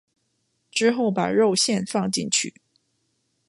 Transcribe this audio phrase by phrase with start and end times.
[0.71, 2.55] 之后把肉馅放进去。